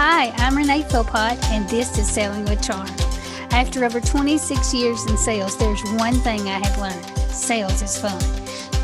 [0.00, 2.86] Hi, I'm Renee Philpott, and this is Selling with Charm.
[3.50, 7.04] After over 26 years in sales, there's one thing I have learned
[7.34, 8.20] sales is fun.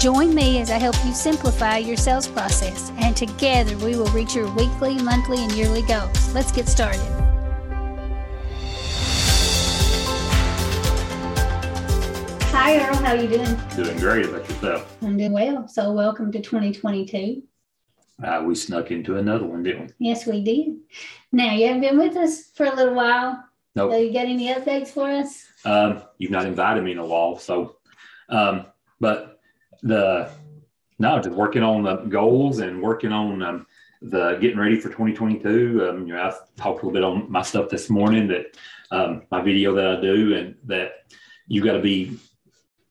[0.01, 4.35] Join me as I help you simplify your sales process, and together we will reach
[4.35, 6.35] your weekly, monthly, and yearly goals.
[6.35, 6.99] Let's get started.
[12.51, 12.97] Hi, Earl.
[12.97, 13.57] How are you doing?
[13.77, 14.97] Doing great about yourself.
[15.01, 15.69] I'm doing well.
[15.69, 17.41] So, welcome to 2022.
[18.23, 20.07] Uh, we snuck into another one, didn't we?
[20.07, 20.77] Yes, we did.
[21.33, 23.45] Now, you haven't been with us for a little while.
[23.75, 23.91] Nope.
[23.91, 25.47] So, you got any updates for us?
[25.65, 27.77] Um, you've not invited me in a while, so.
[28.29, 28.67] Um,
[29.01, 29.41] but
[29.83, 30.31] the
[30.99, 33.67] no, just working on the goals and working on um,
[34.01, 35.89] the getting ready for 2022.
[35.89, 38.57] Um, you know, I've talked a little bit on my stuff this morning that
[38.91, 41.11] um, my video that I do, and that
[41.49, 42.19] you got to be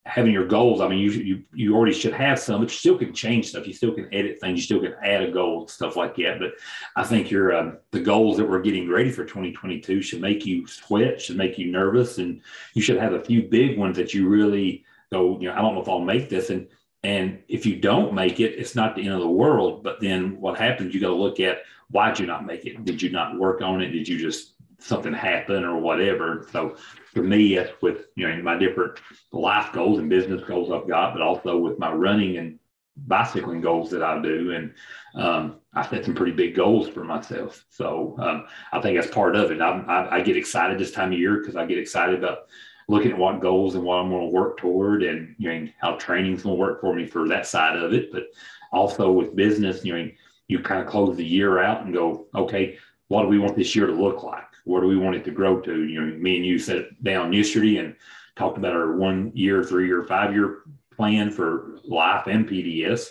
[0.05, 0.81] having your goals.
[0.81, 3.65] I mean, you, you you already should have some, but you still can change stuff.
[3.65, 4.57] You still can edit things.
[4.57, 6.39] You still can add a goal, stuff like that.
[6.39, 6.53] But
[6.95, 10.67] I think your um, the goals that we're getting ready for 2022 should make you
[10.67, 12.41] sweat, should make you nervous, and
[12.73, 15.39] you should have a few big ones that you really go.
[15.39, 16.67] You know, I don't know if I'll make this, and
[17.03, 19.83] and if you don't make it, it's not the end of the world.
[19.83, 20.93] But then what happens?
[20.93, 21.59] You got to look at
[21.91, 22.83] why did you not make it?
[22.83, 23.89] Did you not work on it?
[23.91, 24.53] Did you just
[24.83, 26.47] something happen or whatever?
[26.51, 26.75] So
[27.13, 28.99] for me, that's with you know my different
[29.31, 32.59] life goals and business goals I've got, but also with my running and
[32.95, 34.73] bicycling goals that I do, and
[35.15, 37.65] um, I set some pretty big goals for myself.
[37.69, 39.61] So um, I think that's part of it.
[39.61, 42.49] I, I, I get excited this time of year because I get excited about
[42.87, 45.95] looking at what goals and what I'm going to work toward, and you know how
[45.95, 48.11] training's going to work for me for that side of it.
[48.11, 48.25] But
[48.71, 50.09] also with business, you know,
[50.47, 53.75] you kind of close the year out and go, okay, what do we want this
[53.75, 54.43] year to look like?
[54.63, 55.83] Where do we want it to grow to?
[55.83, 57.95] You know, me and you sat down yesterday and
[58.35, 60.63] talked about our one year, three year, five year
[60.95, 63.07] plan for life and PDS.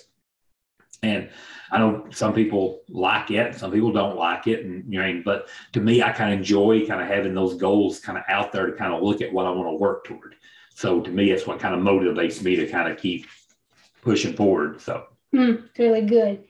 [1.03, 1.31] And
[1.71, 5.49] I know some people like it, some people don't like it, and you know, but
[5.73, 8.67] to me, I kind of enjoy kind of having those goals kind of out there
[8.67, 10.37] to kind of look at what I want to work toward.
[10.75, 13.27] So to me, that's what kind of motivates me to kind of keep
[14.03, 14.81] pushing forward.
[14.81, 16.45] So mm, really good.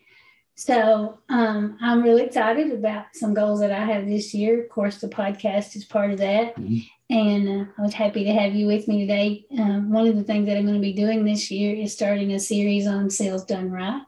[0.54, 4.62] So um, I'm really excited about some goals that I have this year.
[4.62, 6.54] Of course, the podcast is part of that.
[6.56, 6.78] Mm-hmm.
[7.10, 9.44] And uh, I was happy to have you with me today.
[9.58, 12.32] Um, one of the things that I'm going to be doing this year is starting
[12.32, 14.02] a series on sales done right.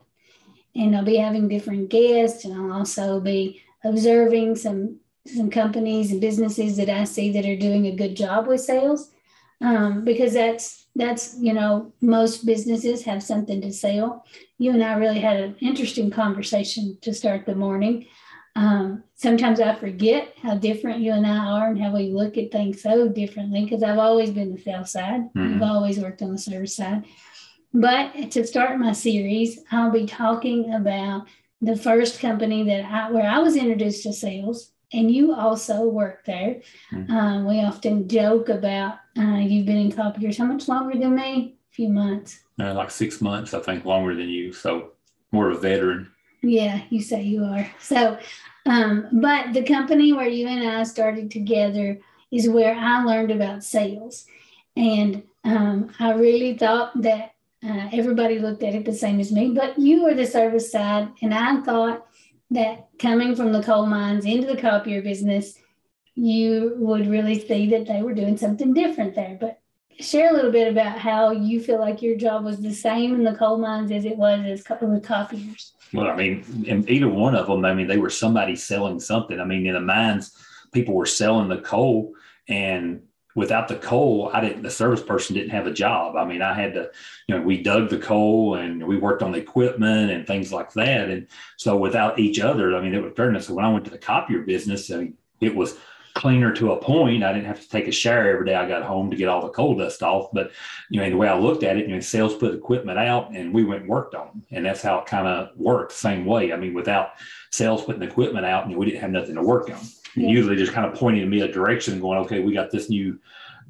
[0.74, 6.20] And I'll be having different guests, and I'll also be observing some some companies and
[6.20, 9.10] businesses that I see that are doing a good job with sales,
[9.60, 14.24] um, because that's that's you know most businesses have something to sell.
[14.58, 18.06] You and I really had an interesting conversation to start the morning
[18.56, 22.52] um, sometimes I forget how different you and I are and how we look at
[22.52, 25.22] things so differently because I've always been the sales side.
[25.34, 25.56] Mm-hmm.
[25.56, 27.04] I've always worked on the service side.
[27.72, 31.26] But to start my series, I'll be talking about
[31.60, 36.24] the first company that I, where I was introduced to sales, and you also work
[36.24, 36.60] there.
[36.92, 37.12] Mm-hmm.
[37.12, 41.56] Um, we often joke about uh, you've been in copiers how much longer than me?
[41.70, 42.40] A few months.
[42.58, 44.52] Uh, like six months, I think, longer than you.
[44.52, 44.92] So
[45.32, 46.10] more of a veteran.
[46.42, 47.68] Yeah, you say you are.
[47.80, 48.18] So,
[48.66, 53.64] um, but the company where you and I started together is where I learned about
[53.64, 54.26] sales.
[54.76, 59.52] And um, I really thought that uh, everybody looked at it the same as me,
[59.54, 61.08] but you were the service side.
[61.22, 62.06] And I thought
[62.50, 65.58] that coming from the coal mines into the copier business,
[66.14, 69.36] you would really see that they were doing something different there.
[69.40, 69.60] But
[70.00, 73.24] share a little bit about how you feel like your job was the same in
[73.24, 75.72] the coal mines as it was as with copiers.
[75.92, 79.40] Well, I mean, in either one of them, I mean, they were somebody selling something.
[79.40, 80.36] I mean, in the mines,
[80.72, 82.14] people were selling the coal,
[82.48, 83.02] and
[83.36, 84.62] without the coal, I didn't.
[84.62, 86.16] The service person didn't have a job.
[86.16, 86.90] I mean, I had to,
[87.28, 90.72] you know, we dug the coal and we worked on the equipment and things like
[90.72, 91.10] that.
[91.10, 93.46] And so, without each other, I mean, it was fairness.
[93.46, 95.76] So when I went to the copier business, I mean, it was
[96.14, 97.24] cleaner to a point.
[97.24, 99.42] I didn't have to take a shower every day I got home to get all
[99.42, 100.30] the coal dust off.
[100.32, 100.52] But
[100.88, 103.52] you know, the way I looked at it, you know, sales put equipment out and
[103.52, 104.42] we went and worked on them.
[104.52, 106.52] And that's how it kind of worked same way.
[106.52, 107.10] I mean, without
[107.50, 109.80] sales putting equipment out, and we didn't have nothing to work on.
[110.14, 110.28] Yeah.
[110.28, 113.18] Usually just kind of pointing me a direction going, okay, we got this new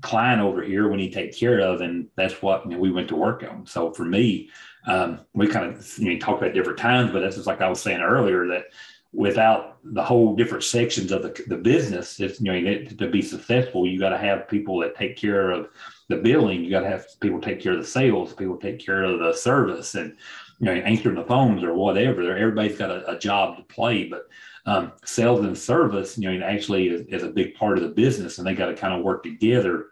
[0.03, 1.81] client over here we need to take care of.
[1.81, 3.67] And that's what you know, we went to work on.
[3.67, 4.51] So for me,
[4.87, 7.69] um, we kind of you know, talk about different times, but that's just like I
[7.69, 8.67] was saying earlier that
[9.15, 13.87] without the whole different sections of the, the business, if you know to be successful,
[13.87, 15.69] you got to have people that take care of
[16.09, 16.65] the billing.
[16.65, 18.35] You got to have people take care of the sales.
[18.35, 20.17] People take care of the service, and
[20.59, 22.37] you know answering the phones or whatever.
[22.37, 24.29] Everybody's got a, a job to play, but
[24.67, 28.39] um, sales and service, you know, actually is, is a big part of the business,
[28.39, 29.87] and they got to kind of work together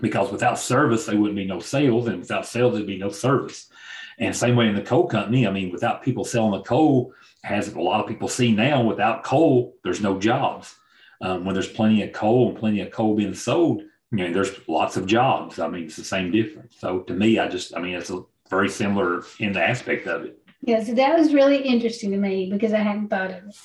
[0.00, 3.68] because without service, there wouldn't be no sales, and without sales, there'd be no service.
[4.18, 5.46] And same way in the coal company.
[5.46, 7.12] I mean, without people selling the coal,
[7.44, 10.76] as a lot of people see now, without coal, there's no jobs.
[11.20, 14.52] Um, when there's plenty of coal and plenty of coal being sold, you know, there's
[14.68, 15.58] lots of jobs.
[15.58, 16.76] I mean, it's the same difference.
[16.78, 20.24] So to me, I just, I mean, it's a very similar in the aspect of
[20.24, 20.38] it.
[20.60, 23.56] Yeah, so that was really interesting to me because I hadn't thought of it.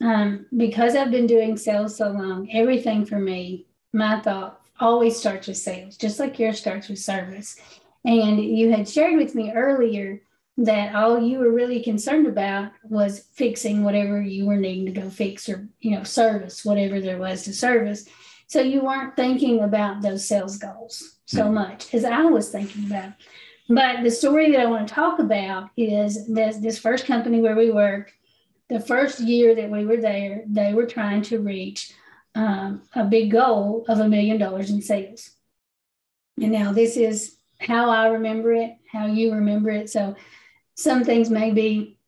[0.00, 5.48] Um, because I've been doing sales so long, everything for me, my thought always starts
[5.48, 7.56] with sales, just like yours starts with service.
[8.04, 10.22] And you had shared with me earlier
[10.58, 15.08] that all you were really concerned about was fixing whatever you were needing to go
[15.08, 18.06] fix or, you know, service whatever there was to service.
[18.48, 21.54] So you weren't thinking about those sales goals so mm-hmm.
[21.54, 23.12] much as I was thinking about.
[23.68, 27.54] But the story that I want to talk about is this, this first company where
[27.54, 28.12] we work,
[28.68, 31.92] the first year that we were there, they were trying to reach
[32.34, 35.30] um, a big goal of a million dollars in sales.
[36.40, 39.90] And now this is how I remember it, how you remember it.
[39.90, 40.14] So
[40.74, 41.98] some things may be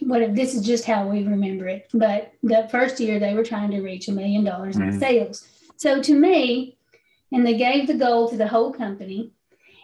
[0.00, 1.88] what if this is just how we remember it.
[1.92, 4.98] But the first year they were trying to reach a million dollars in mm-hmm.
[4.98, 5.48] sales.
[5.76, 6.76] So to me,
[7.32, 9.32] and they gave the goal to the whole company,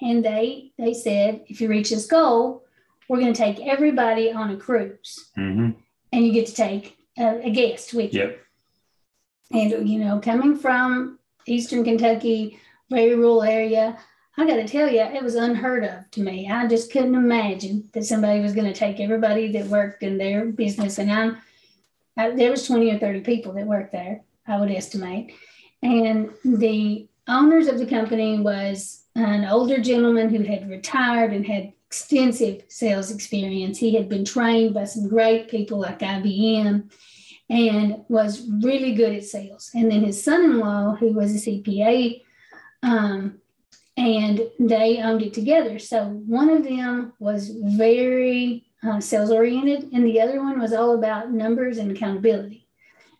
[0.02, 2.64] and they they said, if you reach this goal,
[3.08, 5.70] we're going to take everybody on a cruise, mm-hmm.
[6.12, 8.20] and you get to take a, a guest with you.
[8.20, 8.38] Yep.
[9.52, 12.58] And you know, coming from Eastern Kentucky,
[12.90, 13.96] very rural area,
[14.38, 16.50] I got to tell you, it was unheard of to me.
[16.50, 20.46] I just couldn't imagine that somebody was going to take everybody that worked in their
[20.46, 21.38] business, and I'm
[22.16, 25.34] I, there was 20 or 30 people that worked there, I would estimate.
[25.82, 31.72] And the owners of the company was an older gentleman who had retired and had
[31.88, 33.78] extensive sales experience.
[33.78, 36.90] He had been trained by some great people like IBM
[37.48, 39.70] and was really good at sales.
[39.74, 42.22] And then his son in law, who was a CPA,
[42.82, 43.38] um,
[43.96, 45.78] and they owned it together.
[45.78, 50.94] So one of them was very uh, sales oriented, and the other one was all
[50.94, 52.68] about numbers and accountability.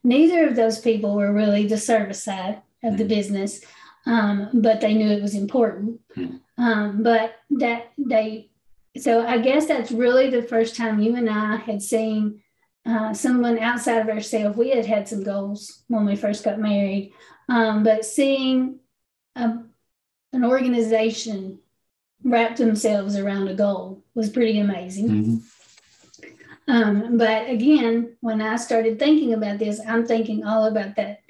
[0.04, 3.08] Neither of those people were really the service side of the mm-hmm.
[3.08, 3.60] business,
[4.06, 6.00] um, but they knew it was important.
[6.14, 6.36] Hmm.
[6.58, 8.50] Um, but that they,
[8.96, 12.42] so I guess that's really the first time you and I had seen
[12.86, 14.56] uh, someone outside of ourselves.
[14.56, 17.12] We had had some goals when we first got married,
[17.48, 18.78] um, but seeing
[19.34, 19.58] a,
[20.32, 21.58] an organization
[22.24, 25.08] wrap themselves around a goal was pretty amazing.
[25.08, 25.36] Mm-hmm.
[26.68, 31.20] Um, but again, when I started thinking about this, I'm thinking all about that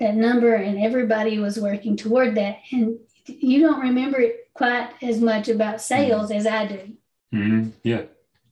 [0.00, 5.20] that number and everybody was working toward that and you don't remember it quite as
[5.20, 6.38] much about sales mm-hmm.
[6.38, 6.92] as i do
[7.34, 7.68] mm-hmm.
[7.82, 8.02] yeah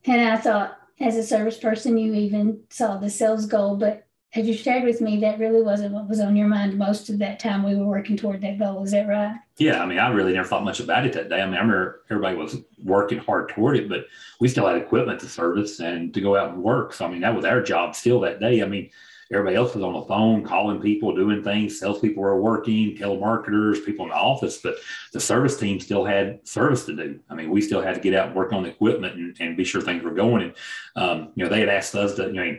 [0.05, 4.06] and i thought as a service person you even saw the sales goal but
[4.37, 7.19] as you shared with me that really wasn't what was on your mind most of
[7.19, 10.09] that time we were working toward that goal is that right yeah i mean i
[10.09, 13.19] really never thought much about it that day i mean i remember everybody was working
[13.19, 14.07] hard toward it but
[14.41, 17.21] we still had equipment to service and to go out and work so i mean
[17.21, 18.91] that was our job still that day i mean
[19.33, 21.79] everybody else was on the phone calling people, doing things.
[21.81, 24.77] Salespeople were working, telemarketers, people in the office, but
[25.13, 27.19] the service team still had service to do.
[27.29, 29.57] I mean, we still had to get out and work on the equipment and, and
[29.57, 30.43] be sure things were going.
[30.43, 30.55] And
[30.95, 32.57] um, you know, they had asked us to, you know,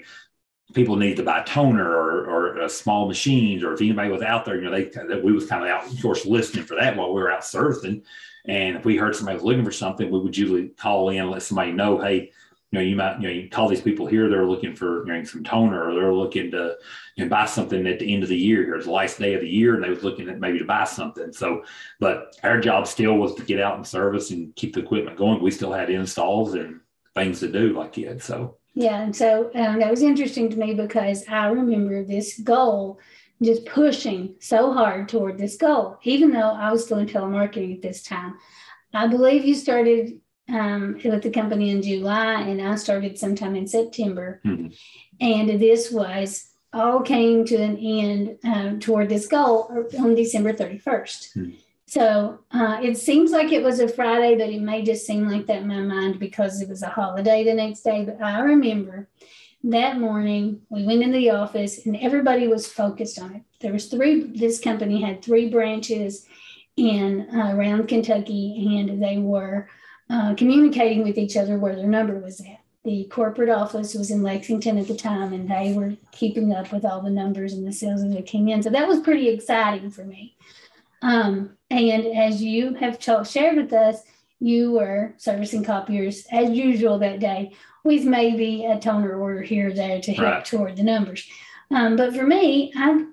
[0.74, 4.56] people needed to buy toner or, or small machines, or if anybody was out there,
[4.56, 7.22] you know, they we was kind of out, of course, listening for that while we
[7.22, 8.04] were out servicing.
[8.46, 11.32] And if we heard somebody was looking for something, we would usually call in and
[11.32, 12.32] let somebody know, hey,
[12.72, 15.14] you know, you might, you know, you call these people here, they're looking for you
[15.14, 16.76] know, some toner or they're looking to
[17.16, 18.66] you know, buy something at the end of the year.
[18.66, 20.84] Here's the last day of the year and they was looking at maybe to buy
[20.84, 21.32] something.
[21.32, 21.64] So,
[22.02, 25.42] but our job still was to get out and service and keep the equipment going.
[25.42, 26.82] We still had installs and
[27.16, 28.22] things to do like had.
[28.22, 29.02] So, yeah.
[29.02, 33.00] And so um, that was interesting to me because I remember this goal
[33.42, 37.82] just pushing so hard toward this goal, even though I was still in telemarketing at
[37.82, 38.38] this time.
[38.94, 43.68] I believe you started um, with the company in July, and I started sometime in
[43.68, 44.42] September.
[44.46, 44.68] Mm-hmm.
[45.22, 50.84] And this was all came to an end um, toward this goal on December 31st.
[50.84, 51.52] Mm-hmm.
[51.88, 55.46] So uh, it seems like it was a Friday, but it may just seem like
[55.48, 58.04] that in my mind because it was a holiday the next day.
[58.04, 59.08] But I remember
[59.64, 63.42] that morning we went into the office and everybody was focused on it.
[63.62, 64.24] There was three.
[64.24, 66.26] This company had three branches
[66.76, 69.70] in uh, around Kentucky, and they were
[70.10, 72.60] uh, communicating with each other where their number was at.
[72.84, 76.86] The corporate office was in Lexington at the time, and they were keeping up with
[76.86, 78.62] all the numbers and the sales that came in.
[78.62, 80.36] So that was pretty exciting for me.
[81.02, 84.02] Um, and as you have shared with us,
[84.40, 89.74] you were servicing copiers as usual that day, with maybe a toner order here or
[89.74, 90.46] there to help right.
[90.46, 91.28] toward the numbers.
[91.72, 93.06] Um, but for me, I,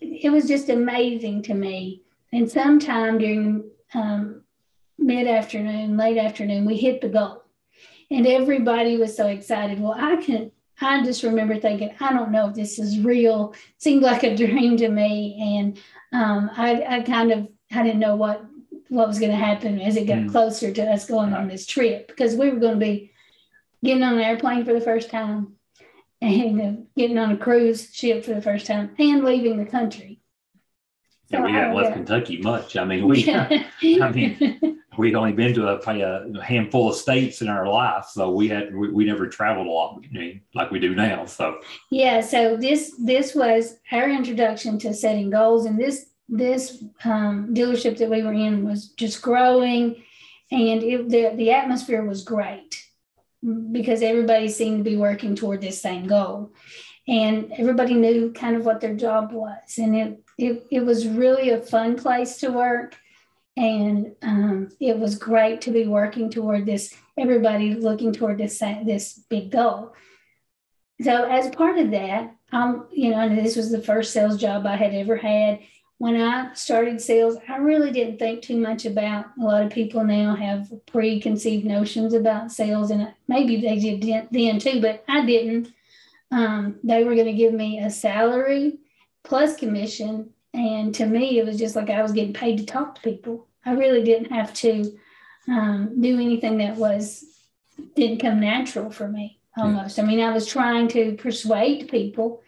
[0.00, 2.02] it was just amazing to me.
[2.32, 4.42] And sometime during um,
[4.98, 7.44] mid afternoon, late afternoon, we hit the goal.
[8.10, 9.80] and everybody was so excited.
[9.80, 13.52] Well, I can I just remember thinking, I don't know if this is real.
[13.52, 15.58] It seemed like a dream to me.
[15.58, 15.78] And
[16.12, 18.44] um, I, I kind of I didn't know what
[18.88, 20.30] what was going to happen as it got mm.
[20.30, 23.12] closer to us going on this trip because we were going to be
[23.84, 25.54] getting on an airplane for the first time
[26.22, 30.20] and uh, getting on a cruise ship for the first time and leaving the country.
[31.30, 32.76] Yeah, we haven't left Kentucky much.
[32.76, 37.48] I mean, we, I mean, we'd only been to a, a, handful of states in
[37.48, 40.02] our life, so we had we, we never traveled a lot
[40.54, 41.26] like we do now.
[41.26, 47.54] So yeah, so this this was our introduction to setting goals, and this this um,
[47.54, 50.02] dealership that we were in was just growing,
[50.50, 52.84] and it, the the atmosphere was great
[53.70, 56.52] because everybody seemed to be working toward this same goal,
[57.06, 61.50] and everybody knew kind of what their job was, and it it, it was really
[61.50, 62.96] a fun place to work,
[63.56, 66.94] and um, it was great to be working toward this.
[67.18, 69.94] Everybody looking toward this this big goal.
[71.00, 74.76] So as part of that, um, you know, this was the first sales job I
[74.76, 75.60] had ever had
[75.98, 79.26] when I started sales, I really didn't think too much about.
[79.40, 84.60] A lot of people now have preconceived notions about sales, and maybe they did then
[84.60, 85.72] too, but I didn't.
[86.30, 88.78] Um, they were going to give me a salary
[89.24, 92.94] plus commission, and to me, it was just like I was getting paid to talk
[92.94, 93.46] to people.
[93.64, 94.98] I really didn't have to
[95.48, 97.24] um, do anything that was
[97.94, 99.38] didn't come natural for me.
[99.56, 100.04] Almost, yeah.
[100.04, 102.42] I mean, I was trying to persuade people,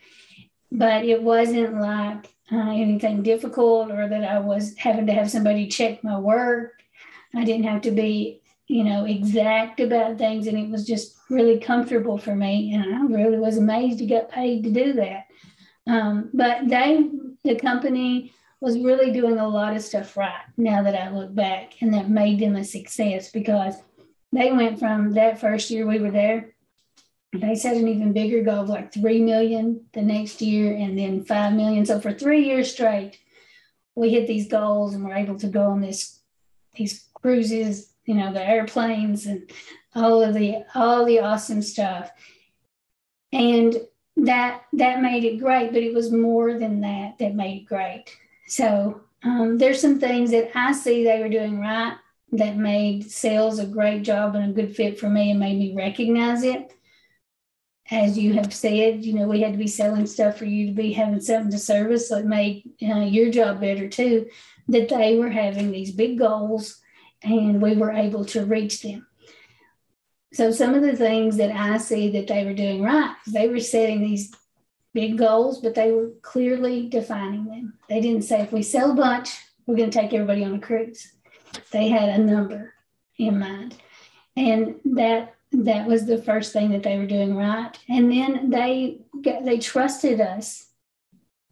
[0.71, 5.69] but it wasn't like uh, anything difficult or that I was having to have somebody
[5.69, 6.83] check my work.
[7.35, 10.47] I didn't have to be, you know, exact about things.
[10.47, 12.75] And it was just really comfortable for me.
[12.75, 15.27] And I really was amazed to get paid to do that.
[15.87, 17.09] Um, but they,
[17.45, 21.81] the company was really doing a lot of stuff right now that I look back.
[21.81, 23.77] And that made them a success because
[24.33, 26.55] they went from that first year we were there
[27.33, 31.25] they set an even bigger goal of like 3 million the next year and then
[31.25, 31.87] 5 million.
[31.87, 33.19] So for three years straight,
[33.95, 36.21] we hit these goals and we're able to go on this,
[36.75, 39.49] these cruises, you know, the airplanes and
[39.95, 42.11] all of the, all the awesome stuff.
[43.33, 43.77] And
[44.25, 48.05] that, that made it great, but it was more than that that made it great.
[48.47, 51.97] So um, there's some things that I see they were doing right
[52.33, 55.75] that made sales a great job and a good fit for me and made me
[55.75, 56.73] recognize it
[57.91, 60.73] as you have said, you know, we had to be selling stuff for you to
[60.73, 62.09] be having something to service.
[62.09, 64.29] So it made uh, your job better too,
[64.69, 66.81] that they were having these big goals
[67.23, 69.07] and we were able to reach them.
[70.33, 73.61] So some of the things that I see that they were doing right, they were
[73.61, 74.33] setting these
[74.95, 77.75] big goals, but they were clearly defining them.
[77.89, 79.31] They didn't say, if we sell a bunch,
[79.67, 81.13] we're going to take everybody on a cruise.
[81.73, 82.75] They had a number
[83.19, 83.77] in mind.
[84.37, 89.01] And that that was the first thing that they were doing right and then they
[89.43, 90.69] they trusted us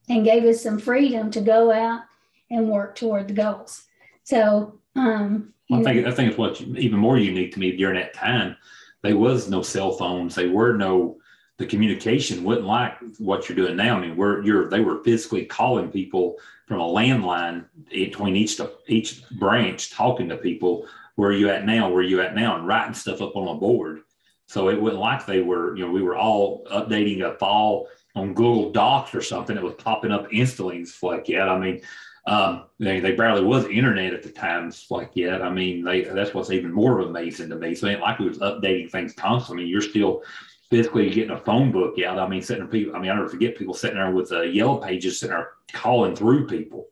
[0.09, 2.03] and gave us some freedom to go out
[2.51, 3.87] and work toward the goals
[4.23, 8.15] so um, I think I think it's what's even more unique to me during that
[8.15, 8.57] time.
[9.03, 10.35] There was no cell phones.
[10.35, 11.19] There were no
[11.59, 13.97] the communication wasn't like what you're doing now.
[13.97, 19.29] I mean, we're you're they were physically calling people from a landline between each each
[19.31, 20.87] branch, talking to people
[21.19, 21.89] where are you at now?
[21.89, 22.57] Where are you at now?
[22.57, 24.03] And writing stuff up on a board.
[24.47, 28.35] So it wasn't like they were, you know, we were all updating a file on
[28.35, 31.81] Google Docs or something It was popping up instantly It's like yeah, I mean,
[32.29, 35.41] um, they, they barely was internet at the times like yet.
[35.41, 37.75] I mean, they, that's what's even more amazing to me.
[37.75, 39.63] So it ain't like we was updating things constantly.
[39.63, 40.23] I mean, You're still
[40.69, 42.19] physically getting a phone book out.
[42.19, 44.77] I mean, sitting people, I mean, I never forget people sitting there with uh, yellow
[44.77, 46.89] pages sitting there calling through people.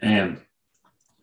[0.00, 0.40] And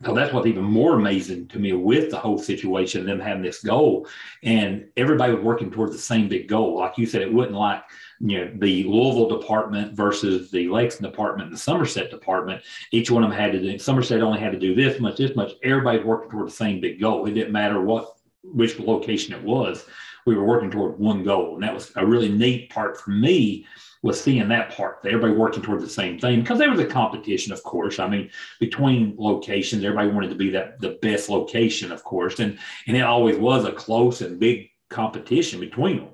[0.05, 3.61] so that's what's even more amazing to me with the whole situation, them having this
[3.61, 4.07] goal,
[4.43, 6.77] and everybody was working towards the same big goal.
[6.77, 7.83] Like you said, it wasn't like
[8.21, 12.61] you know the Louisville department versus the Lexington department and the Somerset department.
[12.91, 13.77] Each one of them had to do.
[13.77, 15.51] Somerset only had to do this much, this much.
[15.63, 17.25] Everybody working toward the same big goal.
[17.25, 19.85] It didn't matter what which location it was.
[20.25, 23.65] We were working toward one goal, and that was a really neat part for me
[24.01, 27.51] was seeing that part, everybody working toward the same thing because there was a competition,
[27.51, 27.99] of course.
[27.99, 28.29] I mean,
[28.59, 33.01] between locations, everybody wanted to be that the best location, of course, and and it
[33.01, 36.09] always was a close and big competition between them.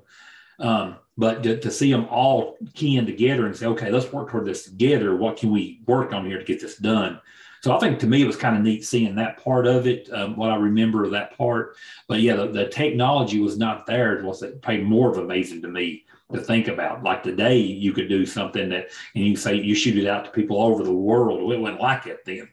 [0.58, 4.46] Um, but to, to, see them all keying together and say, okay, let's work toward
[4.46, 5.16] this together.
[5.16, 7.20] What can we work on here to get this done?
[7.66, 10.08] So I think to me it was kind of neat seeing that part of it.
[10.12, 11.74] Um, what I remember of that part,
[12.06, 14.16] but yeah, the, the technology was not there.
[14.16, 17.02] It was paid more of amazing to me to think about.
[17.02, 20.30] Like today, you could do something that, and you say you shoot it out to
[20.30, 21.52] people all over the world.
[21.52, 22.48] It wasn't like it then.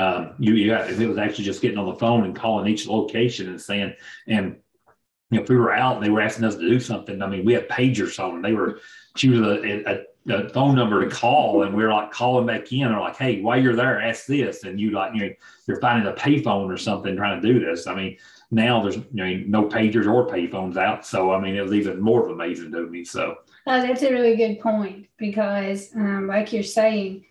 [0.00, 3.48] Um, you, you it was actually just getting on the phone and calling each location
[3.48, 3.96] and saying,
[4.28, 4.58] and
[5.32, 7.26] you know, if we were out and they were asking us to do something, I
[7.26, 8.42] mean, we had pagers on.
[8.42, 8.78] They were
[9.16, 12.72] she was a, a, a, phone number to call, and we are like calling back
[12.72, 12.88] in.
[12.88, 15.32] They're like, "Hey, while you're there, ask this," and you like you know
[15.66, 17.86] you're finding a payphone or something trying to do this.
[17.86, 18.16] I mean,
[18.50, 22.00] now there's you know no pagers or payphones out, so I mean it was even
[22.00, 23.04] more of amazing to me.
[23.04, 27.24] So oh, that's a really good point because, um, like you're saying,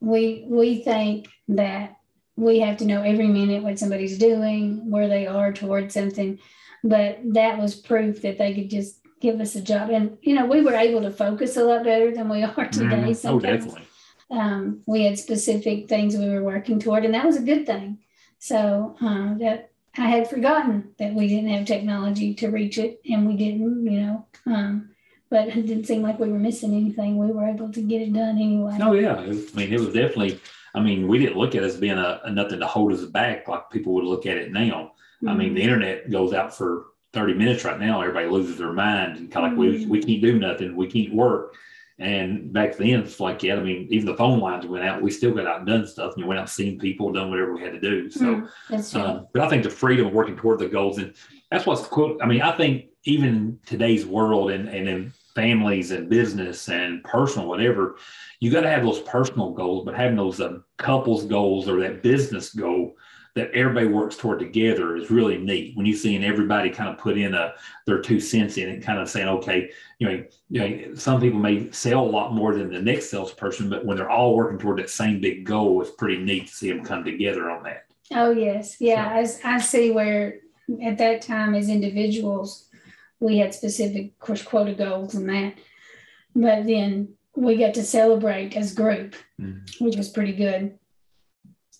[0.00, 1.96] we we think that
[2.36, 6.38] we have to know every minute what somebody's doing, where they are towards something,
[6.82, 9.88] but that was proof that they could just give us a job.
[9.90, 12.96] And, you know, we were able to focus a lot better than we are today.
[12.96, 13.86] Mm, oh, definitely.
[14.30, 17.98] Um, we had specific things we were working toward, and that was a good thing.
[18.38, 23.26] So uh, that I had forgotten that we didn't have technology to reach it, and
[23.26, 24.26] we didn't, you know.
[24.46, 24.90] Um,
[25.30, 27.16] but it didn't seem like we were missing anything.
[27.16, 28.78] We were able to get it done anyway.
[28.80, 30.40] Oh yeah, I mean, it was definitely.
[30.74, 33.04] I mean, we didn't look at it as being a, a nothing to hold us
[33.04, 34.92] back like people would look at it now.
[35.22, 35.28] Mm-hmm.
[35.28, 35.56] I mean, mm-hmm.
[35.56, 39.46] the internet goes out for 30 minutes right now, everybody loses their mind and kind
[39.46, 40.74] of like, we, we can't do nothing.
[40.74, 41.54] We can't work.
[41.98, 45.02] And back then, it's like, yeah, I mean, even the phone lines went out.
[45.02, 46.14] We still got out and done stuff.
[46.14, 48.10] And you went out seeing people, done whatever we had to do.
[48.10, 48.48] So, mm,
[48.96, 51.14] um, but I think the freedom of working toward the goals, and
[51.50, 52.18] that's what's cool.
[52.22, 57.04] I mean, I think even in today's world and, and in families and business and
[57.04, 57.96] personal, whatever,
[58.40, 62.02] you got to have those personal goals, but having those um, couples goals or that
[62.02, 62.94] business goal
[63.34, 65.74] that everybody works toward together is really neat.
[65.74, 67.54] When you seeing everybody kind of put in a
[67.86, 71.38] their two cents in it, kind of saying, okay, you know, you know, some people
[71.38, 74.78] may sell a lot more than the next salesperson, but when they're all working toward
[74.78, 77.86] that same big goal, it's pretty neat to see them come together on that.
[78.10, 79.48] Oh yes, yeah, so.
[79.48, 80.40] I, I see where
[80.82, 82.68] at that time as individuals
[83.18, 85.54] we had specific, of course, quota goals and that,
[86.34, 89.84] but then we got to celebrate as group, mm-hmm.
[89.84, 90.78] which was pretty good.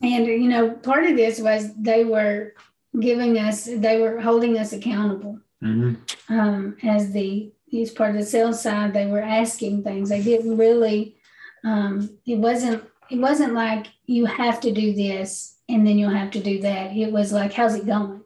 [0.00, 2.54] And, you know, part of this was they were
[2.98, 5.38] giving us, they were holding us accountable.
[5.62, 6.34] Mm-hmm.
[6.34, 10.08] Um, as the, as part of the sales side, they were asking things.
[10.08, 11.16] They didn't really,
[11.64, 16.32] um, it wasn't, it wasn't like you have to do this and then you'll have
[16.32, 16.96] to do that.
[16.96, 18.22] It was like, how's it going?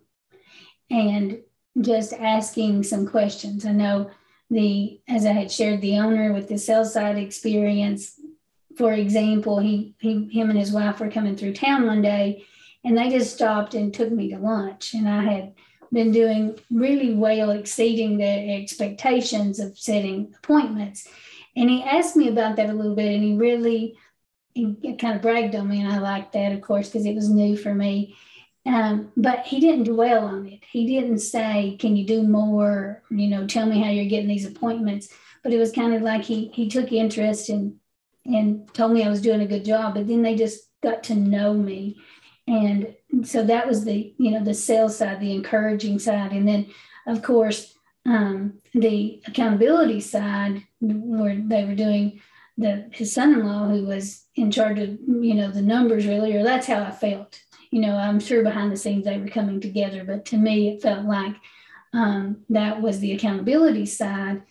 [0.91, 1.41] And
[1.81, 3.67] just asking some questions.
[3.67, 4.11] I know
[4.51, 8.16] the, as I had shared, the owner with the sales side experience
[8.77, 12.45] for example, he, he him and his wife were coming through town one day
[12.85, 14.95] and they just stopped and took me to lunch.
[14.95, 15.55] And I had
[15.93, 21.09] been doing really well, exceeding their expectations of setting appointments.
[21.57, 23.97] And he asked me about that a little bit and he really
[24.55, 25.81] he kind of bragged on me.
[25.83, 28.17] And I liked that, of course, because it was new for me.
[28.65, 30.61] Um, but he didn't dwell on it.
[30.71, 34.47] He didn't say, "Can you do more?" You know, tell me how you're getting these
[34.47, 35.09] appointments.
[35.45, 37.79] But it was kind of like he he took interest in
[38.27, 41.15] and told me I was doing a good job, but then they just got to
[41.15, 41.97] know me.
[42.49, 46.33] And so that was the, you know, the sales side, the encouraging side.
[46.33, 46.67] And then
[47.07, 52.21] of course, um, the accountability side where they were doing
[52.59, 56.67] the his son-in-law who was in charge of, you know, the numbers really, or that's
[56.67, 57.41] how I felt.
[57.71, 60.83] You know, I'm sure behind the scenes they were coming together, but to me it
[60.83, 61.35] felt like
[61.93, 64.43] um, that was the accountability side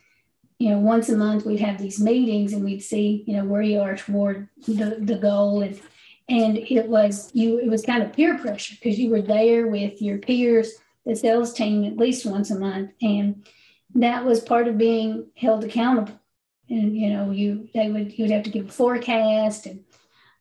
[0.60, 3.62] you know, once a month we'd have these meetings and we'd see, you know, where
[3.62, 5.62] you are toward the, the goal.
[5.62, 5.80] And,
[6.30, 10.02] and it was you, it was kind of peer pressure because you were there with
[10.02, 10.74] your peers,
[11.06, 12.92] the sales team at least once a month.
[13.02, 13.48] And
[13.96, 16.20] that was part of being held accountable.
[16.70, 19.84] And, you know, you, they would, you'd have to give a forecast and,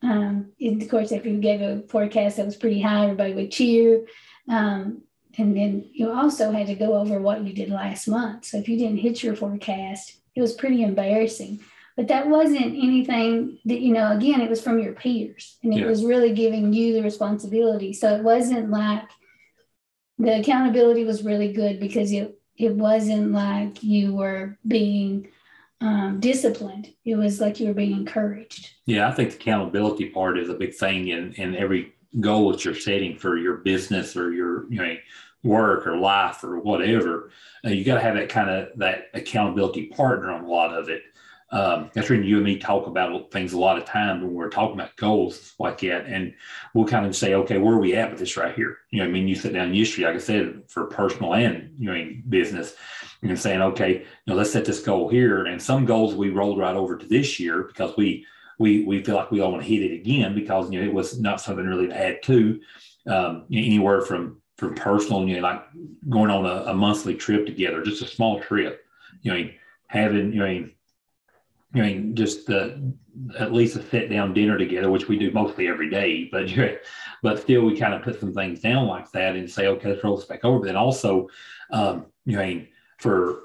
[0.05, 3.50] um, and of course, if you gave a forecast that was pretty high, everybody would
[3.50, 4.07] cheer.
[4.48, 5.03] Um,
[5.36, 8.44] and then you also had to go over what you did last month.
[8.44, 11.60] So if you didn't hit your forecast, it was pretty embarrassing.
[11.96, 15.80] But that wasn't anything that, you know, again, it was from your peers and it
[15.80, 15.86] yeah.
[15.86, 17.92] was really giving you the responsibility.
[17.92, 19.08] So it wasn't like
[20.18, 25.28] the accountability was really good because it, it wasn't like you were being
[25.80, 26.92] um, disciplined.
[27.04, 28.70] It was like you were being encouraged.
[28.86, 32.64] Yeah, I think the accountability part is a big thing in, in every goal that
[32.64, 34.96] you're setting for your business or your you know
[35.44, 37.30] work or life or whatever,
[37.64, 40.88] uh, you got to have that kind of that accountability partner on a lot of
[40.88, 41.02] it.
[41.50, 44.48] Um, that's when you and me talk about things a lot of times when we're
[44.48, 46.35] talking about goals like that, and
[46.72, 48.78] we'll kind of say, okay, where are we at with this right here?
[48.90, 51.92] You know, I mean, you sit down yesterday, like I said, for personal and you
[51.92, 52.74] know business,
[53.22, 56.59] and saying, okay, you know, let's set this goal here, and some goals we rolled
[56.59, 58.26] right over to this year because we
[58.59, 60.94] we we feel like we all want to hit it again because you know it
[60.94, 62.61] was not something really to add to
[63.07, 65.62] um, anywhere from from personal, you know, like
[66.09, 68.85] going on a, a, monthly trip together, just a small trip,
[69.22, 69.50] you know,
[69.88, 70.68] having, you know,
[71.74, 72.94] I mean, just the
[73.38, 76.48] at least a sit down dinner together, which we do mostly every day, but
[77.22, 80.05] but still we kind of put some things down like that and say, okay, let's
[80.05, 80.61] roll this back over.
[80.61, 81.29] But then also,
[81.70, 82.64] um, you know,
[82.98, 83.40] for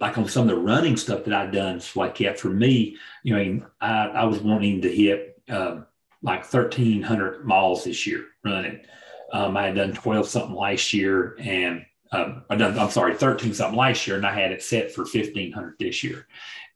[0.00, 2.96] like on some of the running stuff that I've done, so like yeah, for me,
[3.22, 5.86] you know, I, I was wanting to hit um,
[6.22, 8.80] like 1,300 miles this year running.
[9.32, 13.78] Um, I had done 12 something last year and um, I I'm sorry, 13 something
[13.78, 16.26] last year, and I had it set for 1500 this year.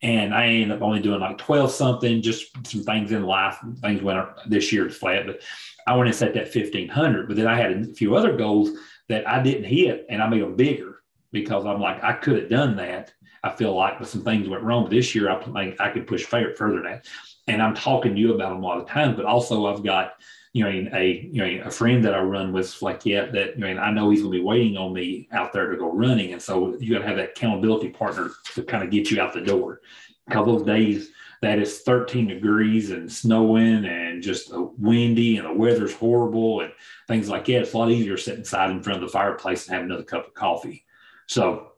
[0.01, 4.01] And I ended up only doing like 12 something, just some things in life, things
[4.01, 5.41] went up this year flat, but
[5.87, 7.27] I went and set that 1500.
[7.27, 8.71] But then I had a few other goals
[9.09, 12.49] that I didn't hit, and I made them bigger because I'm like, I could have
[12.49, 13.13] done that.
[13.43, 14.83] I feel like, but some things went wrong.
[14.83, 17.05] But this year, I, I could push further than that.
[17.47, 20.13] And I'm talking to you about them all the time, but also I've got
[20.53, 23.73] you know, a you know a friend that I run with like yeah that you
[23.73, 26.41] know I know he's gonna be waiting on me out there to go running, and
[26.41, 29.41] so you got to have that accountability partner to kind of get you out the
[29.41, 29.81] door.
[30.27, 31.11] Because those days
[31.41, 36.71] that is 13 degrees and snowing and just windy and the weather's horrible and
[37.07, 39.75] things like that, it's a lot easier sitting inside in front of the fireplace and
[39.75, 40.85] have another cup of coffee.
[41.27, 41.71] So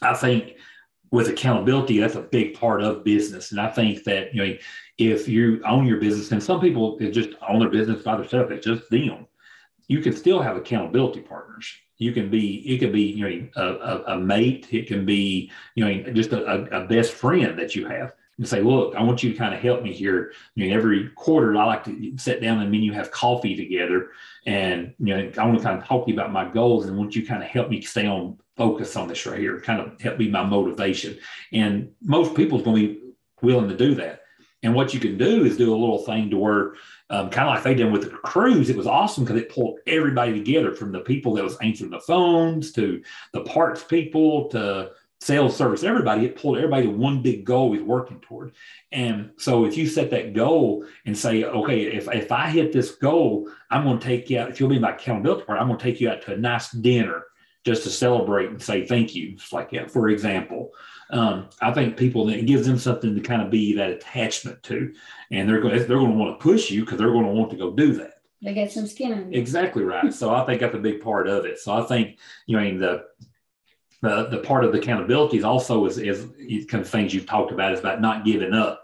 [0.00, 0.56] I think
[1.14, 3.52] with accountability, that's a big part of business.
[3.52, 4.56] And I think that, you know,
[4.98, 8.66] if you own your business, and some people just own their business by themselves, it's
[8.66, 9.28] just them.
[9.86, 11.72] You can still have accountability partners.
[11.98, 14.66] You can be, it can be, you know, a, a, a mate.
[14.72, 18.60] It can be, you know, just a, a, best friend that you have and say,
[18.60, 20.32] look, I want you to kind of help me here.
[20.56, 23.54] You know, every quarter I like to sit down and me and you have coffee
[23.54, 24.10] together.
[24.46, 26.98] And, you know, I want to kind of talk to you about my goals and
[26.98, 30.00] want you kind of help me stay on focus on this right here, kind of
[30.00, 31.18] help be my motivation.
[31.52, 33.00] And most people's going to be
[33.42, 34.20] willing to do that.
[34.62, 36.74] And what you can do is do a little thing to where,
[37.10, 39.78] um, kind of like they did with the cruise, it was awesome because it pulled
[39.86, 44.90] everybody together from the people that was answering the phones to the parts people to
[45.20, 46.24] sales service, everybody.
[46.24, 48.52] It pulled everybody to one big goal he's working toward.
[48.90, 52.92] And so if you set that goal and say, okay, if, if I hit this
[52.92, 55.78] goal, I'm going to take you out, if you'll be my accountability partner, I'm going
[55.78, 57.24] to take you out to a nice dinner
[57.64, 59.36] just to celebrate and say thank you.
[59.52, 60.72] Like that, for example
[61.10, 64.92] um, I think people it gives them something to kind of be that attachment to,
[65.30, 67.50] and they're going they're going to want to push you because they're going to want
[67.50, 68.14] to go do that.
[68.42, 69.38] They get some skin on you.
[69.38, 70.12] Exactly right.
[70.12, 71.58] so I think that's a big part of it.
[71.58, 73.04] So I think you know the
[74.00, 77.52] the the part of the accountability is also is is kind of things you've talked
[77.52, 78.83] about is about not giving up.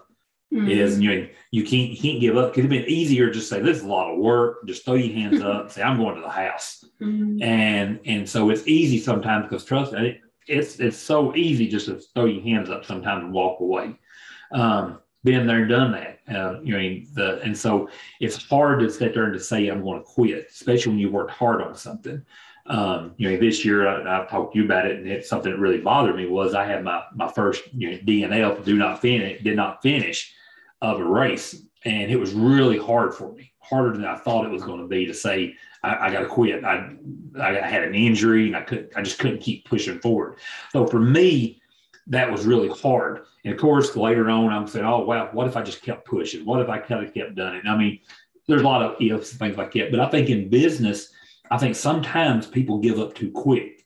[0.53, 0.69] Mm-hmm.
[0.69, 2.55] Is you know you can't you can't give up.
[2.55, 4.67] Could have been easier just say this is a lot of work.
[4.67, 5.71] Just throw your hands up.
[5.71, 6.85] Say I'm going to the house.
[7.01, 7.41] Mm-hmm.
[7.41, 12.01] And and so it's easy sometimes because trust me, it's it's so easy just to
[12.15, 13.95] throw your hands up sometimes and walk away.
[14.53, 16.19] Um, been there and done that.
[16.29, 17.89] Uh, you know, the and so
[18.21, 21.13] it's hard to sit there and to say I'm going to quit, especially when you
[21.13, 22.25] worked hard on something.
[22.67, 25.53] Um, you know, this year I, have talked to you about it, and it's something
[25.53, 29.01] that really bothered me was I had my my first you know, DNF, do not
[29.01, 30.35] finish, did not finish
[30.83, 34.51] of a race, and it was really hard for me, harder than I thought it
[34.51, 36.65] was going to be to say I, I got to quit.
[36.65, 36.91] I,
[37.41, 40.37] I had an injury and I couldn't, I just couldn't keep pushing forward.
[40.73, 41.61] So for me,
[42.09, 43.25] that was really hard.
[43.45, 46.45] And of course, later on, I'm saying, oh wow, what if I just kept pushing?
[46.45, 47.67] What if I kind of kept doing it?
[47.67, 48.01] I mean,
[48.47, 49.91] there's a lot of ifs and things like that.
[49.91, 51.13] But I think in business,
[51.51, 53.85] I think sometimes people give up too quick.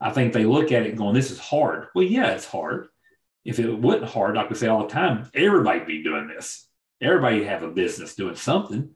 [0.00, 1.88] I think they look at it going, this is hard.
[1.94, 2.88] Well, yeah, it's hard.
[3.44, 6.66] If it wasn't hard, I could say all the time, everybody'd be doing this.
[7.00, 8.90] Everybody have a business doing something.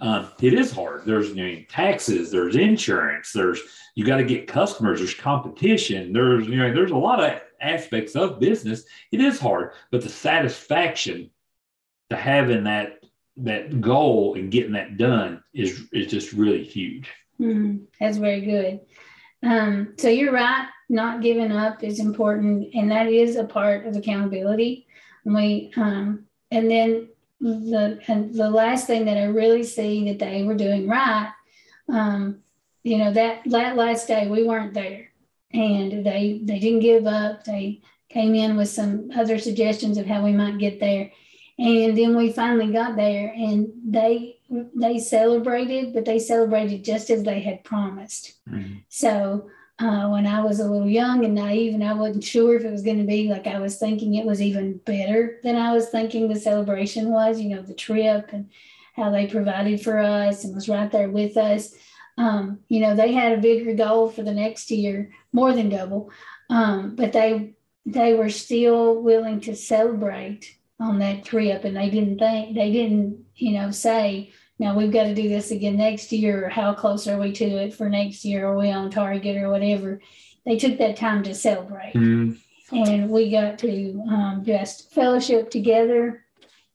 [0.00, 1.04] Um, it is hard.
[1.04, 3.60] There's you know, taxes, there's insurance, there's
[3.96, 8.14] you got to get customers, there's competition, there's you know there's a lot of aspects
[8.14, 8.84] of business.
[9.10, 11.30] It is hard, but the satisfaction
[12.10, 13.00] to having that
[13.38, 17.10] that goal and getting that done is is just really huge.
[17.40, 17.84] Mm-hmm.
[17.98, 18.80] That's very good.
[19.42, 20.68] Um, so you're right.
[20.88, 24.86] Not giving up is important, and that is a part of accountability.
[25.24, 27.08] And we um, and then
[27.40, 31.30] the and the last thing that I really see that they were doing right,
[31.88, 32.38] um,
[32.82, 35.10] you know, that that last day we weren't there,
[35.52, 37.44] and they they didn't give up.
[37.44, 41.12] They came in with some other suggestions of how we might get there,
[41.58, 47.22] and then we finally got there, and they they celebrated, but they celebrated just as
[47.22, 48.34] they had promised.
[48.48, 48.76] Mm-hmm.
[48.88, 52.64] So uh, when I was a little young and naive, and I wasn't sure if
[52.64, 55.72] it was going to be like I was thinking it was even better than I
[55.72, 58.50] was thinking the celebration was, you know, the trip and
[58.94, 61.74] how they provided for us and was right there with us.
[62.16, 66.10] Um, you know, they had a bigger goal for the next year, more than double,
[66.50, 67.54] um, but they
[67.86, 73.24] they were still willing to celebrate on that trip, and they didn't think they didn't,
[73.36, 77.06] you know, say, now we've got to do this again next year or how close
[77.06, 80.00] are we to it for next year are we on target or whatever
[80.48, 82.36] they took that time to celebrate mm.
[82.72, 86.24] and we got to um, just fellowship together.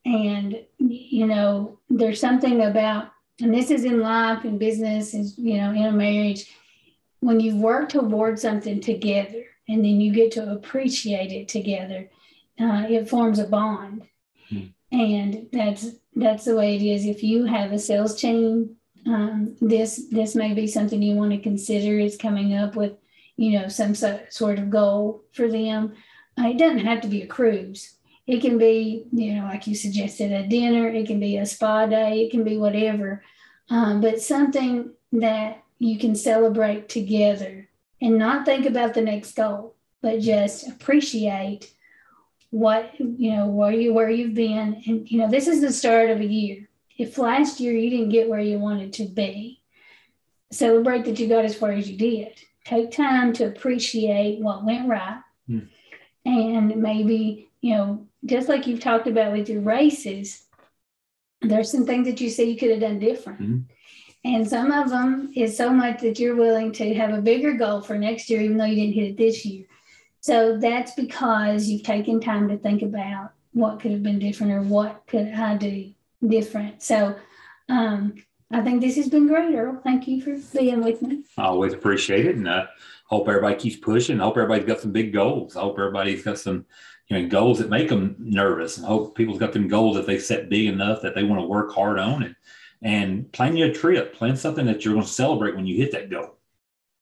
[0.05, 3.11] And, you know, there's something about,
[3.41, 6.53] and this is in life and business, and, you know, in a marriage,
[7.21, 12.09] when you work toward something together and then you get to appreciate it together,
[12.59, 14.07] uh, it forms a bond.
[14.49, 14.65] Hmm.
[14.91, 17.05] And that's that's the way it is.
[17.05, 21.39] If you have a sales team, um, this this may be something you want to
[21.39, 21.99] consider.
[21.99, 22.93] Is coming up with
[23.37, 25.93] you know, some so, sort of goal for them.
[26.37, 27.95] Uh, it doesn't have to be a cruise.
[28.25, 30.87] It can be, you know, like you suggested, a dinner.
[30.87, 32.23] It can be a spa day.
[32.23, 33.23] It can be whatever,
[33.69, 37.69] um, but something that you can celebrate together
[38.01, 41.71] and not think about the next goal, but just appreciate
[42.53, 46.11] what you know where you where you've been and you know this is the start
[46.11, 49.59] of a year if last year you didn't get where you wanted to be
[50.51, 54.87] celebrate that you got as far as you did take time to appreciate what went
[54.87, 55.21] right.
[55.49, 55.67] Mm.
[56.25, 60.43] And maybe, you know, just like you've talked about with your races,
[61.41, 63.41] there's some things that you see you could have done different.
[63.41, 63.57] Mm-hmm.
[64.25, 67.81] And some of them is so much that you're willing to have a bigger goal
[67.81, 69.65] for next year, even though you didn't hit it this year.
[70.23, 74.61] So that's because you've taken time to think about what could have been different or
[74.61, 75.91] what could I do
[76.25, 76.81] different.
[76.81, 77.17] So
[77.67, 78.15] um,
[78.49, 79.81] I think this has been great, Earl.
[79.83, 81.23] Thank you for being with me.
[81.37, 82.67] I always appreciate it, and I
[83.05, 84.21] hope everybody keeps pushing.
[84.21, 85.57] I hope everybody's got some big goals.
[85.57, 86.65] I hope everybody's got some
[87.09, 90.19] you know goals that make them nervous, and hope people's got them goals that they
[90.19, 92.35] set big enough that they want to work hard on it.
[92.81, 94.15] And plan your trip.
[94.15, 96.37] Plan something that you're going to celebrate when you hit that goal.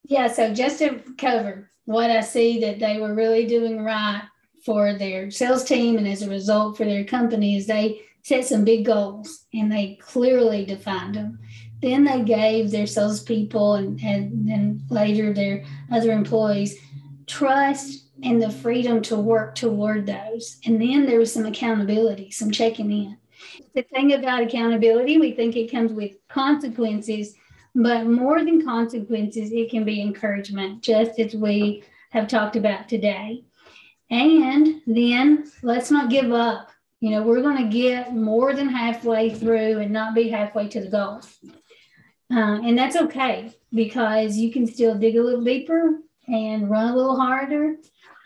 [0.05, 0.27] Yeah.
[0.27, 4.23] So just to cover what I see that they were really doing right
[4.65, 8.63] for their sales team, and as a result for their company, is they set some
[8.63, 11.39] big goals and they clearly defined them.
[11.81, 16.77] Then they gave their salespeople and, and then later their other employees
[17.25, 20.59] trust and the freedom to work toward those.
[20.65, 23.17] And then there was some accountability, some checking in.
[23.73, 27.33] The thing about accountability, we think it comes with consequences,
[27.75, 33.43] but more than consequences, it can be encouragement, just as we have talked about today.
[34.09, 39.31] And then let's not give up you know, we're going to get more than halfway
[39.31, 41.21] through and not be halfway to the goal.
[42.31, 46.95] Uh, and that's okay because you can still dig a little deeper and run a
[46.95, 47.75] little harder,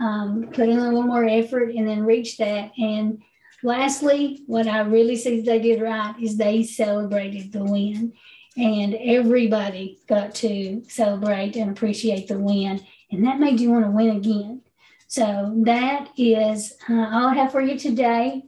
[0.01, 2.71] um, put in a little more effort, and then reach that.
[2.77, 3.23] And
[3.63, 8.11] lastly, what I really see they did right is they celebrated the win.
[8.57, 12.81] And everybody got to celebrate and appreciate the win.
[13.11, 14.61] And that made you want to win again.
[15.07, 18.43] So that is uh, all I have for you today.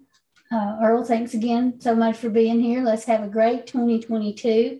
[0.52, 2.82] Uh, Earl, thanks again so much for being here.
[2.82, 4.80] Let's have a great 2022.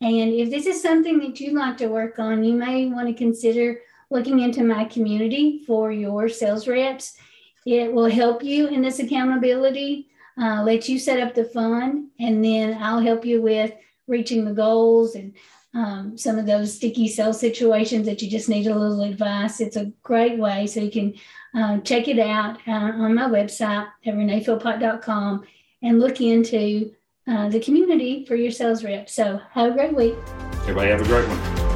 [0.00, 3.14] And if this is something that you'd like to work on, you may want to
[3.14, 3.80] consider
[4.10, 7.16] looking into my community for your sales reps.
[7.64, 10.08] It will help you in this accountability,
[10.40, 13.72] uh, let you set up the fund, and then I'll help you with
[14.06, 15.34] reaching the goals and
[15.74, 19.60] um, some of those sticky sales situations that you just need a little advice.
[19.60, 21.14] It's a great way so you can
[21.54, 25.44] uh, check it out uh, on my website at reneephilpott.com
[25.82, 26.92] and look into
[27.26, 29.08] uh, the community for your sales rep.
[29.08, 30.14] So have a great week.
[30.62, 31.71] Everybody have a great one.